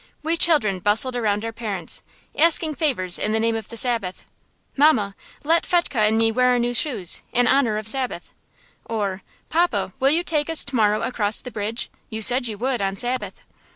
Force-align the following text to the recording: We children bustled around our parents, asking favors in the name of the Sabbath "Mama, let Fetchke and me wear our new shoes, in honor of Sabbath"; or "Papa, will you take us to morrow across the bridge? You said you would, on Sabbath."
We 0.23 0.35
children 0.35 0.79
bustled 0.79 1.15
around 1.15 1.45
our 1.45 1.51
parents, 1.51 2.01
asking 2.35 2.73
favors 2.73 3.19
in 3.19 3.33
the 3.33 3.39
name 3.39 3.55
of 3.55 3.69
the 3.69 3.77
Sabbath 3.77 4.25
"Mama, 4.75 5.13
let 5.43 5.63
Fetchke 5.63 5.95
and 5.99 6.17
me 6.17 6.31
wear 6.31 6.47
our 6.47 6.57
new 6.57 6.73
shoes, 6.73 7.21
in 7.31 7.45
honor 7.47 7.77
of 7.77 7.87
Sabbath"; 7.87 8.31
or 8.85 9.21
"Papa, 9.51 9.93
will 9.99 10.09
you 10.09 10.23
take 10.23 10.49
us 10.49 10.65
to 10.65 10.75
morrow 10.75 11.03
across 11.03 11.39
the 11.39 11.51
bridge? 11.51 11.91
You 12.09 12.23
said 12.23 12.47
you 12.47 12.57
would, 12.57 12.81
on 12.81 12.95
Sabbath." 12.95 13.41